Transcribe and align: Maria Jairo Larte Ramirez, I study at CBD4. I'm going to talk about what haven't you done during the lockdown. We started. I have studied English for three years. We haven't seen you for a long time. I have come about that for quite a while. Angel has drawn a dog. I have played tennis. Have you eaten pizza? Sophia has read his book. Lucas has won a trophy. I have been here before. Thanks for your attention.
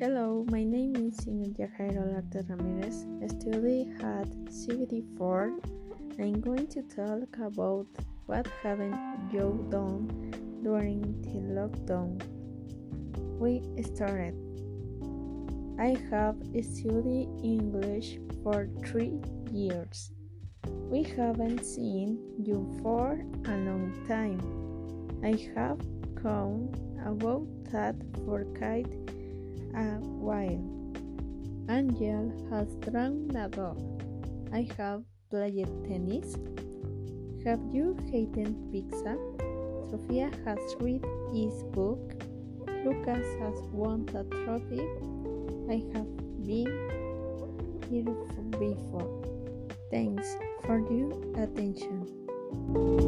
Maria 0.00 1.68
Jairo 1.76 2.10
Larte 2.10 2.42
Ramirez, 2.48 3.04
I 3.22 3.26
study 3.26 3.92
at 4.00 4.30
CBD4. 4.48 5.60
I'm 6.18 6.40
going 6.40 6.66
to 6.68 6.80
talk 6.84 7.28
about 7.36 7.86
what 8.24 8.48
haven't 8.62 8.96
you 9.30 9.66
done 9.68 10.08
during 10.62 11.02
the 11.20 11.36
lockdown. 11.52 12.16
We 13.38 13.60
started. 13.94 14.32
I 15.78 15.98
have 16.08 16.36
studied 16.64 17.28
English 17.44 18.16
for 18.42 18.70
three 18.86 19.20
years. 19.52 20.12
We 20.64 21.02
haven't 21.02 21.62
seen 21.62 22.18
you 22.38 22.74
for 22.82 23.20
a 23.44 23.56
long 23.68 23.92
time. 24.08 24.40
I 25.22 25.36
have 25.54 25.78
come 26.22 26.72
about 27.04 27.46
that 27.70 27.96
for 28.24 28.44
quite 28.56 28.88
a 29.74 29.98
while. 30.20 30.62
Angel 31.68 32.32
has 32.50 32.68
drawn 32.76 33.30
a 33.36 33.48
dog. 33.48 33.78
I 34.52 34.68
have 34.76 35.02
played 35.30 35.68
tennis. 35.86 36.34
Have 37.44 37.60
you 37.72 37.96
eaten 38.12 38.68
pizza? 38.72 39.16
Sophia 39.90 40.30
has 40.44 40.58
read 40.80 41.04
his 41.32 41.62
book. 41.74 42.24
Lucas 42.84 43.26
has 43.40 43.62
won 43.72 44.08
a 44.14 44.24
trophy. 44.44 44.82
I 45.68 45.82
have 45.94 46.10
been 46.44 46.70
here 47.88 48.14
before. 48.58 49.22
Thanks 49.90 50.36
for 50.64 50.78
your 50.90 51.12
attention. 51.42 52.99